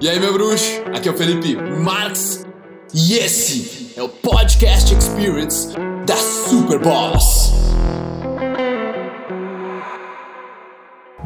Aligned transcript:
E 0.00 0.08
aí, 0.08 0.20
meu 0.20 0.32
bruxo? 0.32 0.80
Aqui 0.94 1.08
é 1.08 1.10
o 1.10 1.16
Felipe 1.16 1.56
Marx 1.56 2.46
e 2.94 3.14
esse 3.14 3.98
é 3.98 4.02
o 4.02 4.08
Podcast 4.08 4.94
Experience 4.94 5.74
da 6.06 6.14
Super 6.14 6.78
Boss. 6.78 7.52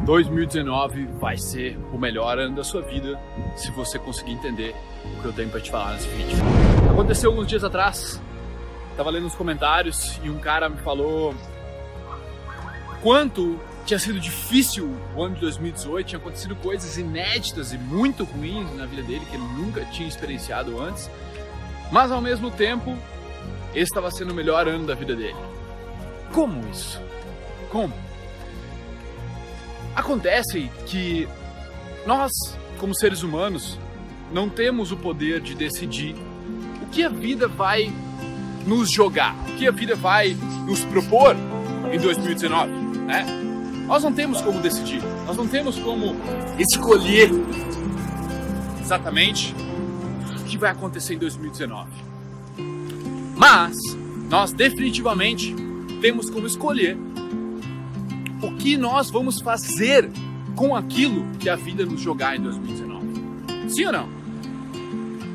2019 0.03 1.05
vai 1.19 1.37
ser 1.37 1.77
o 1.93 1.99
melhor 1.99 2.39
ano 2.39 2.55
da 2.55 2.63
sua 2.63 2.81
vida 2.81 3.21
se 3.55 3.69
você 3.73 3.99
conseguir 3.99 4.31
entender 4.31 4.75
o 5.05 5.21
que 5.21 5.25
eu 5.25 5.33
tenho 5.33 5.49
para 5.49 5.61
te 5.61 5.69
falar 5.69 5.93
nesse 5.93 6.07
vídeo. 6.07 6.35
Aconteceu 6.91 7.29
alguns 7.29 7.45
dias 7.45 7.63
atrás, 7.63 8.19
tava 8.97 9.11
lendo 9.11 9.27
os 9.27 9.35
comentários 9.35 10.19
e 10.23 10.31
um 10.31 10.39
cara 10.39 10.67
me 10.67 10.77
falou 10.79 11.35
quanto 13.03 13.59
tinha 13.85 13.99
sido 13.99 14.19
difícil 14.19 14.89
o 15.15 15.23
ano 15.23 15.35
de 15.35 15.41
2018, 15.41 16.07
tinha 16.07 16.19
acontecido 16.19 16.55
coisas 16.55 16.97
inéditas 16.97 17.73
e 17.73 17.77
muito 17.77 18.23
ruins 18.23 18.73
na 18.75 18.85
vida 18.85 19.03
dele 19.03 19.25
que 19.29 19.35
ele 19.35 19.43
nunca 19.43 19.83
tinha 19.85 20.07
experienciado 20.07 20.81
antes, 20.81 21.09
mas 21.91 22.11
ao 22.11 22.21
mesmo 22.21 22.49
tempo, 22.49 22.97
esse 23.73 23.83
estava 23.83 24.09
sendo 24.09 24.31
o 24.31 24.33
melhor 24.33 24.67
ano 24.67 24.85
da 24.85 24.95
vida 24.95 25.15
dele. 25.15 25.35
Como 26.31 26.67
isso? 26.69 27.01
Como? 27.69 27.93
Acontece 29.95 30.71
que 30.85 31.27
nós, 32.05 32.31
como 32.79 32.95
seres 32.95 33.21
humanos, 33.21 33.77
não 34.31 34.49
temos 34.49 34.91
o 34.91 34.97
poder 34.97 35.41
de 35.41 35.53
decidir 35.53 36.15
o 36.81 36.87
que 36.87 37.03
a 37.03 37.09
vida 37.09 37.47
vai 37.47 37.93
nos 38.65 38.91
jogar, 38.91 39.35
o 39.49 39.55
que 39.57 39.67
a 39.67 39.71
vida 39.71 39.95
vai 39.95 40.35
nos 40.65 40.83
propor 40.85 41.35
em 41.91 41.99
2019, 41.99 42.71
né? 43.05 43.42
Nós 43.87 44.03
não 44.03 44.13
temos 44.13 44.41
como 44.41 44.61
decidir, 44.61 45.01
nós 45.25 45.35
não 45.35 45.47
temos 45.47 45.77
como 45.79 46.15
escolher 46.57 47.29
exatamente 48.81 49.53
o 50.39 50.43
que 50.45 50.57
vai 50.57 50.71
acontecer 50.71 51.15
em 51.15 51.17
2019. 51.17 51.89
Mas 53.35 53.77
nós 54.29 54.51
definitivamente 54.53 55.55
temos 56.01 56.29
como 56.29 56.47
escolher 56.47 56.97
o 58.41 58.55
que 58.55 58.77
nós 58.77 59.09
vamos 59.09 59.41
fazer 59.41 60.09
com 60.55 60.75
aquilo 60.75 61.25
que 61.39 61.49
a 61.49 61.55
vida 61.55 61.85
nos 61.85 62.01
jogar 62.01 62.35
em 62.37 62.41
2019. 62.41 63.69
Sim 63.69 63.85
ou 63.85 63.91
não? 63.91 64.09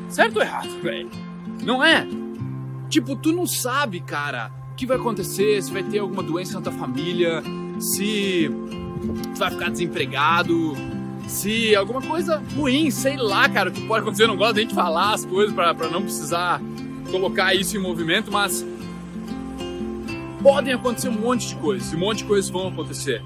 Certo 0.09 0.37
ou 0.37 0.41
errado, 0.41 0.69
velho? 0.81 1.09
Não 1.63 1.83
é? 1.83 2.07
Tipo, 2.89 3.15
tu 3.15 3.31
não 3.31 3.45
sabe, 3.45 3.99
cara, 3.99 4.51
o 4.71 4.75
que 4.75 4.85
vai 4.85 4.97
acontecer, 4.97 5.61
se 5.61 5.71
vai 5.71 5.83
ter 5.83 5.99
alguma 5.99 6.23
doença 6.23 6.55
na 6.55 6.61
tua 6.61 6.73
família, 6.73 7.43
se 7.79 8.49
tu 9.33 9.39
vai 9.39 9.49
ficar 9.51 9.69
desempregado, 9.69 10.75
se 11.27 11.75
alguma 11.75 12.01
coisa 12.01 12.41
ruim, 12.55 12.91
sei 12.91 13.15
lá, 13.15 13.47
cara, 13.47 13.69
o 13.69 13.71
que 13.71 13.81
pode 13.81 14.01
acontecer. 14.01 14.23
Eu 14.23 14.29
não 14.29 14.37
gosto 14.37 14.55
de 14.55 14.61
gente 14.61 14.73
falar 14.73 15.13
as 15.13 15.25
coisas 15.25 15.53
para 15.53 15.73
não 15.89 16.01
precisar 16.01 16.61
colocar 17.09 17.53
isso 17.53 17.77
em 17.77 17.79
movimento, 17.79 18.31
mas 18.31 18.65
podem 20.41 20.73
acontecer 20.73 21.09
um 21.09 21.19
monte 21.19 21.49
de 21.49 21.55
coisas, 21.55 21.91
e 21.91 21.95
um 21.95 21.99
monte 21.99 22.19
de 22.19 22.25
coisas 22.25 22.49
vão 22.49 22.67
acontecer. 22.67 23.21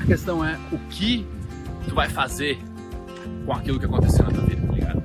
A 0.00 0.04
questão 0.04 0.44
é 0.44 0.58
o 0.72 0.78
que 0.90 1.26
tu 1.88 1.94
vai 1.94 2.08
fazer 2.08 2.58
com 3.46 3.52
aquilo 3.52 3.78
que 3.78 3.86
aconteceu 3.86 4.24
na 4.24 4.30
tua 4.30 4.44
vida, 4.44 4.66
tá 4.66 4.72
ligado? 4.72 5.02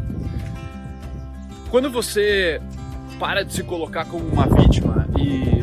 Quando 1.69 1.89
você 1.91 2.61
para 3.19 3.43
de 3.43 3.53
se 3.53 3.63
colocar 3.63 4.05
como 4.05 4.25
uma 4.25 4.47
vítima 4.47 5.07
e 5.17 5.58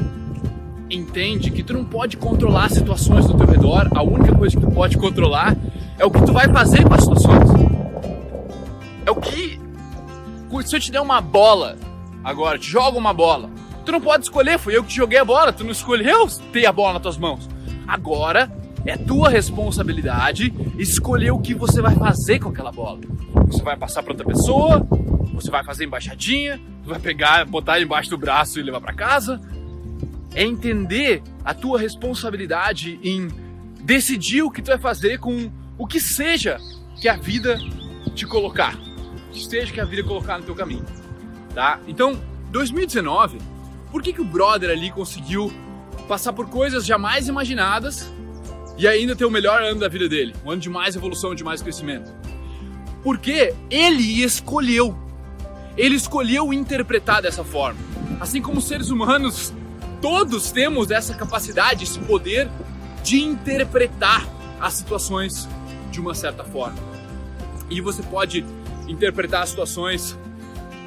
entende 0.97 1.51
que 1.51 1.63
tu 1.63 1.73
não 1.73 1.85
pode 1.85 2.17
controlar 2.17 2.67
as 2.67 2.73
situações 2.73 3.27
do 3.27 3.37
teu 3.37 3.47
redor, 3.47 3.89
a 3.95 4.03
única 4.03 4.35
coisa 4.35 4.57
que 4.57 4.65
tu 4.65 4.71
pode 4.71 4.97
controlar 4.97 5.57
é 5.99 6.05
o 6.05 6.11
que 6.11 6.23
tu 6.25 6.33
vai 6.33 6.49
fazer 6.49 6.85
com 6.85 6.95
as 6.95 7.01
situações. 7.01 7.51
É 9.05 9.11
o 9.11 9.17
que. 9.17 9.61
Se 10.65 10.77
eu 10.77 10.81
te 10.81 10.91
der 10.91 11.01
uma 11.01 11.21
bola 11.21 11.77
agora, 12.25 12.59
te 12.59 12.69
jogo 12.69 12.99
uma 12.99 13.13
bola, 13.13 13.51
tu 13.85 13.93
não 13.93 14.01
pode 14.01 14.25
escolher, 14.25 14.59
foi 14.59 14.77
eu 14.77 14.83
que 14.83 14.89
te 14.89 14.97
joguei 14.97 15.19
a 15.19 15.25
bola, 15.25 15.53
tu 15.53 15.63
não 15.63 15.71
escolheu 15.71 16.27
ter 16.53 16.67
a 16.67 16.73
bola 16.73 16.95
nas 16.95 17.03
tuas 17.03 17.19
mãos. 17.19 17.49
Agora 17.87 18.51
é 18.85 18.97
tua 18.97 19.29
responsabilidade 19.29 20.53
escolher 20.79 21.31
o 21.31 21.39
que 21.39 21.55
você 21.55 21.83
vai 21.83 21.95
fazer 21.95 22.39
com 22.39 22.49
aquela 22.49 22.73
bola. 22.73 23.01
Você 23.47 23.63
vai 23.63 23.77
passar 23.77 24.03
para 24.03 24.13
outra 24.13 24.27
pessoa, 24.27 24.87
você 25.35 25.51
vai 25.51 25.63
fazer 25.63 25.85
embaixadinha, 25.85 26.61
vai 26.85 26.99
pegar, 26.99 27.45
botar 27.45 27.81
embaixo 27.81 28.11
do 28.11 28.19
braço 28.19 28.59
e 28.59 28.63
levar 28.63 28.81
para 28.81 28.95
casa, 28.95 29.41
é 30.37 30.45
entender 30.45 31.23
a 31.43 31.55
tua 31.55 31.81
responsabilidade 31.81 33.01
em 33.03 33.29
decidir 33.81 34.43
o 34.43 34.51
que 34.51 34.61
tu 34.61 34.67
vai 34.67 34.79
fazer 34.79 35.19
com 35.19 35.51
o 35.79 35.87
que 35.87 35.99
seja 35.99 36.59
que 37.01 37.09
a 37.09 37.17
vida 37.17 37.59
te 38.15 38.27
colocar, 38.27 38.79
seja 39.33 39.73
que 39.73 39.81
a 39.81 39.85
vida 39.87 40.05
colocar 40.05 40.39
no 40.39 40.45
teu 40.45 40.55
caminho, 40.55 40.85
tá? 41.55 41.81
Então, 41.89 42.21
2019, 42.51 43.39
por 43.91 44.03
que 44.03 44.13
que 44.13 44.21
o 44.21 44.25
brother 44.25 44.69
ali 44.69 44.91
conseguiu 44.91 45.51
passar 46.07 46.35
por 46.35 46.51
coisas 46.51 46.85
jamais 46.85 47.29
imaginadas 47.29 48.13
e 48.77 48.87
ainda 48.87 49.17
ter 49.17 49.25
o 49.25 49.31
melhor 49.31 49.63
ano 49.63 49.81
da 49.81 49.89
vida 49.89 50.07
dele, 50.07 50.35
um 50.45 50.51
ano 50.51 50.61
de 50.61 50.69
mais 50.69 50.97
evolução, 50.97 51.35
de 51.35 51.43
mais 51.43 51.63
crescimento? 51.63 52.13
Porque 53.03 53.55
ele 53.71 54.23
escolheu, 54.23 54.95
ele 55.79 55.95
escolheu 55.95 56.53
interpretar 56.53 57.23
dessa 57.23 57.43
forma. 57.43 57.81
Assim 58.21 58.43
como 58.43 58.61
seres 58.61 58.91
humanos 58.91 59.55
todos 60.07 60.53
temos 60.53 60.93
essa 60.93 61.13
capacidade, 61.15 61.83
esse 61.83 61.99
poder 61.99 62.49
de 63.03 63.21
interpretar 63.21 64.25
as 64.61 64.75
situações 64.75 65.49
de 65.91 66.01
uma 66.01 66.15
certa 66.15 66.45
forma. 66.45 66.79
E 67.69 67.81
você 67.81 68.05
pode 68.05 68.47
interpretar 68.87 69.43
as 69.43 69.49
situações 69.49 70.17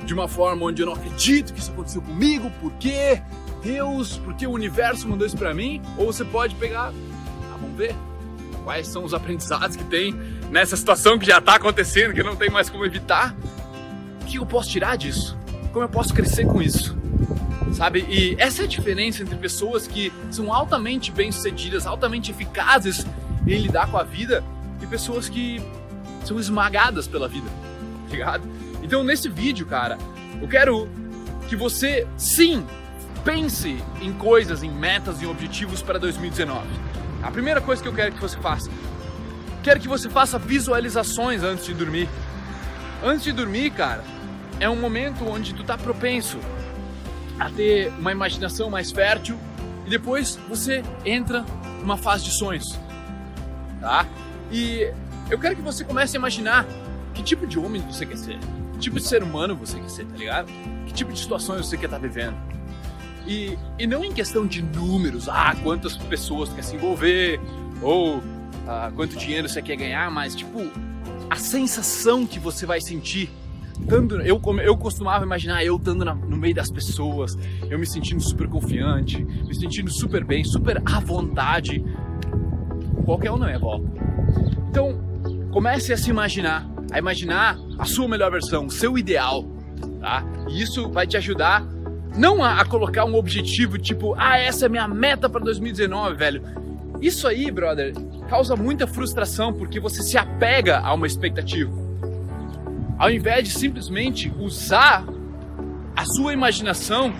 de 0.05 0.13
uma 0.13 0.29
forma 0.29 0.65
onde 0.65 0.81
eu 0.81 0.85
não 0.85 0.93
acredito 0.93 1.53
que 1.53 1.59
isso 1.59 1.69
aconteceu 1.69 2.01
comigo, 2.01 2.49
por 2.61 2.71
quê? 2.75 3.21
Deus, 3.61 4.15
por 4.19 4.33
que 4.35 4.47
o 4.47 4.51
universo 4.51 5.05
mandou 5.05 5.27
isso 5.27 5.35
para 5.35 5.53
mim? 5.53 5.81
Ou 5.97 6.05
você 6.05 6.23
pode 6.23 6.55
pegar, 6.55 6.93
ah, 6.93 7.57
vamos 7.59 7.77
ver 7.77 7.93
quais 8.63 8.87
são 8.87 9.03
os 9.03 9.13
aprendizados 9.13 9.75
que 9.75 9.83
tem 9.83 10.13
nessa 10.49 10.77
situação 10.77 11.19
que 11.19 11.25
já 11.25 11.39
está 11.39 11.55
acontecendo, 11.55 12.13
que 12.13 12.23
não 12.23 12.37
tem 12.37 12.49
mais 12.49 12.69
como 12.69 12.85
evitar. 12.85 13.35
O 14.21 14.25
que 14.25 14.37
eu 14.37 14.45
posso 14.45 14.69
tirar 14.69 14.95
disso? 14.95 15.37
Como 15.73 15.83
eu 15.83 15.89
posso 15.89 16.13
crescer 16.13 16.45
com 16.45 16.61
isso? 16.61 16.98
Sabe? 17.73 18.05
E 18.09 18.35
essa 18.39 18.63
é 18.63 18.65
a 18.65 18.67
diferença 18.67 19.21
entre 19.21 19.35
pessoas 19.35 19.87
que 19.87 20.11
são 20.31 20.53
altamente 20.53 21.11
bem-sucedidas, 21.11 21.85
altamente 21.85 22.31
eficazes 22.31 23.05
em 23.47 23.57
lidar 23.57 23.89
com 23.89 23.97
a 23.97 24.03
vida 24.03 24.43
e 24.81 24.87
pessoas 24.87 25.29
que 25.29 25.61
são 26.25 26.39
esmagadas 26.39 27.07
pela 27.07 27.27
vida, 27.27 27.49
tá 28.07 28.11
ligado? 28.11 28.43
Então, 28.83 29.03
nesse 29.03 29.29
vídeo, 29.29 29.65
cara, 29.65 29.97
eu 30.41 30.47
quero 30.47 30.89
que 31.47 31.55
você, 31.55 32.07
sim, 32.17 32.65
pense 33.23 33.77
em 34.01 34.13
coisas, 34.13 34.63
em 34.63 34.71
metas 34.71 35.21
e 35.21 35.25
objetivos 35.25 35.81
para 35.81 35.99
2019. 35.99 36.67
A 37.21 37.31
primeira 37.31 37.59
coisa 37.59 37.81
que 37.81 37.87
eu 37.87 37.93
quero 37.93 38.13
que 38.13 38.21
você 38.21 38.37
faça, 38.37 38.69
quero 39.63 39.79
que 39.79 39.87
você 39.87 40.09
faça 40.09 40.39
visualizações 40.39 41.43
antes 41.43 41.65
de 41.65 41.73
dormir. 41.73 42.07
Antes 43.03 43.23
de 43.23 43.31
dormir, 43.31 43.71
cara, 43.71 44.03
é 44.59 44.69
um 44.69 44.75
momento 44.75 45.25
onde 45.25 45.53
tu 45.53 45.63
tá 45.63 45.77
propenso 45.77 46.37
a 47.39 47.49
ter 47.49 47.91
uma 47.97 48.11
imaginação 48.11 48.69
mais 48.69 48.91
fértil 48.91 49.37
e 49.85 49.89
depois 49.89 50.37
você 50.47 50.83
entra 51.05 51.45
numa 51.79 51.97
fase 51.97 52.25
de 52.25 52.31
sonhos, 52.31 52.77
tá? 53.79 54.05
E 54.51 54.91
eu 55.29 55.39
quero 55.39 55.55
que 55.55 55.61
você 55.61 55.83
comece 55.83 56.17
a 56.17 56.19
imaginar 56.19 56.65
que 57.13 57.23
tipo 57.23 57.47
de 57.47 57.57
homem 57.57 57.81
você 57.81 58.05
quer 58.05 58.17
ser, 58.17 58.37
que 58.73 58.79
tipo 58.79 58.97
de 58.97 59.03
ser 59.03 59.23
humano 59.23 59.55
você 59.55 59.79
quer 59.79 59.89
ser, 59.89 60.05
tá 60.05 60.17
ligado? 60.17 60.47
Que 60.85 60.93
tipo 60.93 61.13
de 61.13 61.19
situações 61.19 61.65
você 61.65 61.77
quer 61.77 61.85
estar 61.85 61.99
tá 61.99 62.07
vivendo. 62.07 62.35
E, 63.25 63.57
e 63.77 63.85
não 63.85 64.03
em 64.03 64.11
questão 64.11 64.45
de 64.45 64.61
números, 64.61 65.29
ah, 65.29 65.55
quantas 65.61 65.95
pessoas 65.95 66.49
quer 66.49 66.63
se 66.63 66.75
envolver, 66.75 67.39
ou 67.81 68.21
ah, 68.67 68.91
quanto 68.95 69.15
dinheiro 69.15 69.47
você 69.47 69.61
quer 69.61 69.75
ganhar, 69.75 70.09
mas 70.09 70.35
tipo, 70.35 70.59
a 71.29 71.35
sensação 71.35 72.25
que 72.25 72.39
você 72.39 72.65
vai 72.65 72.81
sentir 72.81 73.29
Tando, 73.87 74.21
eu, 74.21 74.41
eu 74.63 74.77
costumava 74.77 75.25
imaginar 75.25 75.63
eu 75.63 75.75
estando 75.77 76.05
no 76.05 76.37
meio 76.37 76.53
das 76.53 76.69
pessoas, 76.69 77.37
eu 77.69 77.79
me 77.79 77.85
sentindo 77.85 78.21
super 78.21 78.47
confiante, 78.47 79.23
me 79.23 79.55
sentindo 79.55 79.91
super 79.91 80.23
bem, 80.23 80.43
super 80.43 80.81
à 80.85 80.99
vontade. 80.99 81.83
Qualquer 83.05 83.31
um 83.31 83.37
não 83.37 83.47
é 83.47 83.57
volta. 83.57 83.89
Então, 84.69 84.99
comece 85.51 85.91
a 85.91 85.97
se 85.97 86.09
imaginar, 86.09 86.69
a 86.91 86.99
imaginar 86.99 87.57
a 87.77 87.85
sua 87.85 88.07
melhor 88.07 88.31
versão, 88.31 88.67
o 88.67 88.71
seu 88.71 88.97
ideal, 88.97 89.45
tá? 89.99 90.23
E 90.49 90.61
isso 90.61 90.89
vai 90.91 91.07
te 91.07 91.17
ajudar 91.17 91.67
não 92.15 92.43
a, 92.43 92.61
a 92.61 92.65
colocar 92.65 93.05
um 93.05 93.15
objetivo 93.15 93.77
tipo, 93.77 94.13
ah, 94.17 94.37
essa 94.37 94.65
é 94.65 94.69
minha 94.69 94.87
meta 94.87 95.29
para 95.29 95.41
2019, 95.41 96.15
velho. 96.15 96.43
Isso 97.01 97.27
aí, 97.27 97.49
brother, 97.49 97.93
causa 98.29 98.55
muita 98.55 98.85
frustração 98.85 99.53
porque 99.53 99.79
você 99.79 100.03
se 100.03 100.17
apega 100.17 100.79
a 100.79 100.93
uma 100.93 101.07
expectativa 101.07 101.88
ao 102.99 103.09
invés 103.09 103.45
de 103.45 103.57
simplesmente 103.57 104.31
usar 104.37 105.05
a 105.95 106.05
sua 106.05 106.33
imaginação 106.33 107.13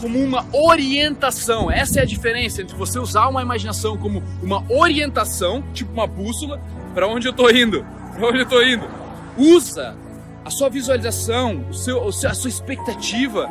como 0.00 0.18
uma 0.20 0.46
orientação. 0.52 1.70
Essa 1.70 2.00
é 2.00 2.02
a 2.02 2.06
diferença 2.06 2.62
entre 2.62 2.76
você 2.76 2.98
usar 2.98 3.26
uma 3.28 3.42
imaginação 3.42 3.96
como 3.96 4.22
uma 4.40 4.64
orientação, 4.70 5.62
tipo 5.72 5.92
uma 5.92 6.06
bússola, 6.06 6.60
para 6.94 7.08
onde 7.08 7.26
eu 7.26 7.32
tô 7.32 7.50
indo, 7.50 7.84
para 8.14 8.28
onde 8.28 8.38
eu 8.38 8.46
tô 8.46 8.62
indo. 8.62 8.88
Usa 9.36 9.96
a 10.44 10.50
sua 10.50 10.70
visualização, 10.70 11.66
o 11.68 11.74
seu, 11.74 12.06
a 12.06 12.12
sua 12.12 12.48
expectativa 12.48 13.50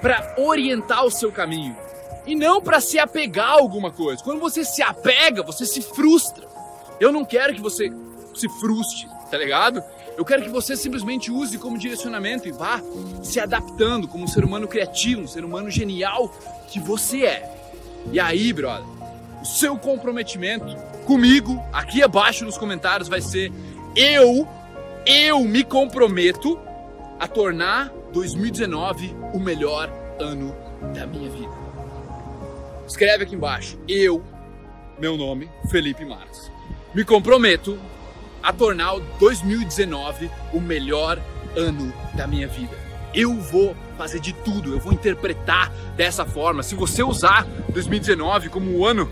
para 0.00 0.34
orientar 0.38 1.04
o 1.04 1.10
seu 1.10 1.30
caminho 1.30 1.76
e 2.26 2.34
não 2.34 2.62
para 2.62 2.80
se 2.80 2.98
apegar 2.98 3.50
a 3.50 3.60
alguma 3.60 3.90
coisa. 3.90 4.22
Quando 4.22 4.40
você 4.40 4.64
se 4.64 4.82
apega, 4.82 5.42
você 5.42 5.66
se 5.66 5.82
frustra. 5.82 6.48
Eu 6.98 7.12
não 7.12 7.24
quero 7.24 7.54
que 7.54 7.60
você 7.60 7.92
se 8.34 8.48
frustre, 8.48 9.06
tá 9.30 9.36
ligado? 9.36 9.82
Eu 10.22 10.24
quero 10.24 10.44
que 10.44 10.50
você 10.50 10.76
simplesmente 10.76 11.32
use 11.32 11.58
como 11.58 11.76
direcionamento 11.76 12.46
e 12.46 12.52
vá 12.52 12.80
se 13.24 13.40
adaptando 13.40 14.06
como 14.06 14.22
um 14.22 14.28
ser 14.28 14.44
humano 14.44 14.68
criativo, 14.68 15.22
um 15.22 15.26
ser 15.26 15.44
humano 15.44 15.68
genial 15.68 16.32
que 16.68 16.78
você 16.78 17.24
é. 17.24 17.52
E 18.12 18.20
aí, 18.20 18.52
brother, 18.52 18.86
o 19.42 19.44
seu 19.44 19.76
comprometimento 19.76 20.76
comigo, 21.06 21.60
aqui 21.72 22.04
abaixo 22.04 22.44
nos 22.44 22.56
comentários, 22.56 23.08
vai 23.08 23.20
ser 23.20 23.52
eu, 23.96 24.46
eu 25.04 25.40
me 25.40 25.64
comprometo 25.64 26.56
a 27.18 27.26
tornar 27.26 27.88
2019 28.12 29.16
o 29.34 29.40
melhor 29.40 29.92
ano 30.20 30.54
da 30.94 31.04
minha 31.04 31.30
vida. 31.30 31.52
Escreve 32.86 33.24
aqui 33.24 33.34
embaixo, 33.34 33.76
eu, 33.88 34.22
meu 35.00 35.16
nome, 35.16 35.50
Felipe 35.68 36.04
Marques, 36.04 36.48
me 36.94 37.04
comprometo 37.04 37.76
a 38.42 38.52
tornar 38.52 38.94
o 38.94 39.00
2019 39.18 40.30
o 40.52 40.60
melhor 40.60 41.18
ano 41.56 41.92
da 42.14 42.26
minha 42.26 42.48
vida. 42.48 42.76
Eu 43.14 43.34
vou 43.34 43.76
fazer 43.96 44.20
de 44.20 44.32
tudo, 44.32 44.72
eu 44.72 44.80
vou 44.80 44.92
interpretar 44.92 45.70
dessa 45.96 46.24
forma. 46.24 46.62
Se 46.62 46.74
você 46.74 47.02
usar 47.02 47.46
2019 47.68 48.48
como 48.48 48.78
um 48.78 48.84
ano 48.84 49.10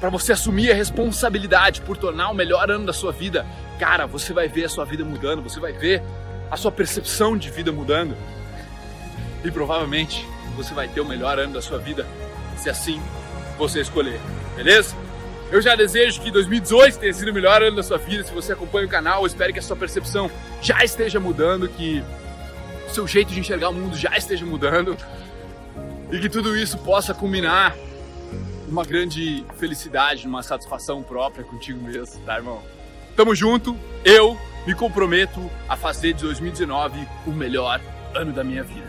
para 0.00 0.10
você 0.10 0.32
assumir 0.32 0.70
a 0.70 0.74
responsabilidade 0.74 1.80
por 1.80 1.96
tornar 1.96 2.30
o 2.30 2.34
melhor 2.34 2.70
ano 2.70 2.84
da 2.84 2.92
sua 2.92 3.12
vida, 3.12 3.46
cara, 3.78 4.06
você 4.06 4.32
vai 4.32 4.48
ver 4.48 4.64
a 4.64 4.68
sua 4.68 4.84
vida 4.84 5.04
mudando, 5.04 5.42
você 5.42 5.60
vai 5.60 5.72
ver 5.72 6.02
a 6.50 6.56
sua 6.56 6.72
percepção 6.72 7.36
de 7.36 7.50
vida 7.50 7.70
mudando. 7.72 8.16
E 9.44 9.50
provavelmente 9.50 10.26
você 10.56 10.74
vai 10.74 10.88
ter 10.88 11.00
o 11.00 11.04
melhor 11.04 11.38
ano 11.38 11.54
da 11.54 11.62
sua 11.62 11.78
vida 11.78 12.06
se 12.56 12.68
assim 12.68 13.00
você 13.56 13.80
escolher, 13.80 14.20
beleza? 14.56 14.96
Eu 15.50 15.62
já 15.62 15.74
desejo 15.74 16.20
que 16.20 16.30
2018 16.30 16.98
tenha 16.98 17.12
sido 17.12 17.30
o 17.30 17.34
melhor 17.34 17.62
ano 17.62 17.76
da 17.76 17.82
sua 17.82 17.96
vida. 17.96 18.22
Se 18.22 18.32
você 18.32 18.52
acompanha 18.52 18.86
o 18.86 18.90
canal, 18.90 19.22
eu 19.22 19.26
espero 19.26 19.50
que 19.52 19.58
a 19.58 19.62
sua 19.62 19.76
percepção 19.76 20.30
já 20.60 20.84
esteja 20.84 21.18
mudando, 21.18 21.66
que 21.68 22.04
o 22.86 22.90
seu 22.90 23.06
jeito 23.06 23.32
de 23.32 23.40
enxergar 23.40 23.70
o 23.70 23.72
mundo 23.72 23.96
já 23.96 24.14
esteja 24.16 24.44
mudando 24.44 24.96
e 26.12 26.18
que 26.18 26.28
tudo 26.28 26.54
isso 26.56 26.76
possa 26.78 27.14
culminar 27.14 27.74
numa 28.66 28.84
grande 28.84 29.44
felicidade, 29.56 30.26
numa 30.26 30.42
satisfação 30.42 31.02
própria 31.02 31.42
contigo 31.42 31.82
mesmo, 31.82 32.20
tá, 32.26 32.36
irmão? 32.36 32.62
Tamo 33.16 33.34
junto, 33.34 33.74
eu 34.04 34.38
me 34.66 34.74
comprometo 34.74 35.50
a 35.66 35.76
fazer 35.76 36.12
de 36.12 36.24
2019 36.24 37.08
o 37.26 37.30
melhor 37.30 37.80
ano 38.14 38.32
da 38.34 38.44
minha 38.44 38.62
vida. 38.62 38.86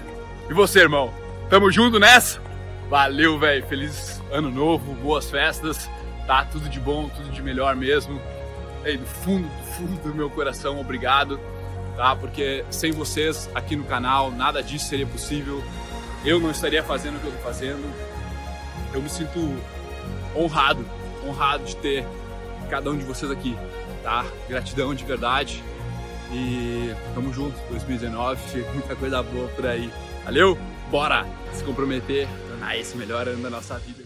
E 0.49 0.53
você, 0.53 0.79
irmão? 0.79 1.13
Tamo 1.49 1.71
junto 1.71 1.99
nessa? 1.99 2.41
Valeu, 2.89 3.39
velho. 3.39 3.65
Feliz 3.67 4.21
ano 4.31 4.49
novo, 4.49 4.93
boas 4.95 5.29
festas, 5.29 5.89
tá? 6.29 6.45
Tudo 6.45 6.69
de 6.69 6.79
bom, 6.79 7.09
tudo 7.09 7.31
de 7.31 7.41
melhor 7.41 7.75
mesmo. 7.75 8.21
Do 8.83 9.05
fundo, 9.05 9.47
do 9.47 9.63
fundo 9.73 10.03
do 10.03 10.15
meu 10.15 10.29
coração, 10.29 10.79
obrigado 10.79 11.39
tá? 11.99 12.15
Porque 12.15 12.63
sem 12.69 12.93
vocês 12.93 13.49
aqui 13.53 13.75
no 13.75 13.83
canal, 13.83 14.31
nada 14.31 14.63
disso 14.63 14.85
seria 14.85 15.05
possível. 15.05 15.61
Eu 16.23 16.39
não 16.39 16.49
estaria 16.49 16.81
fazendo 16.81 17.17
o 17.17 17.19
que 17.19 17.25
eu 17.25 17.33
estou 17.33 17.43
fazendo. 17.43 17.93
Eu 18.93 19.01
me 19.01 19.09
sinto 19.09 19.37
honrado, 20.33 20.85
honrado 21.27 21.65
de 21.65 21.75
ter 21.75 22.07
cada 22.69 22.89
um 22.89 22.97
de 22.97 23.03
vocês 23.03 23.29
aqui, 23.29 23.57
tá? 24.01 24.25
Gratidão 24.47 24.95
de 24.95 25.03
verdade. 25.03 25.61
E 26.31 26.95
tamo 27.13 27.33
junto, 27.33 27.57
2019, 27.69 28.63
muita 28.73 28.95
coisa 28.95 29.21
boa 29.21 29.49
por 29.49 29.65
aí. 29.65 29.91
Valeu? 30.23 30.57
Bora 30.89 31.25
se 31.51 31.65
comprometer, 31.65 32.29
tornar 32.47 32.77
esse 32.77 32.95
melhor 32.95 33.27
ano 33.27 33.43
da 33.43 33.49
nossa 33.49 33.77
vida. 33.77 34.05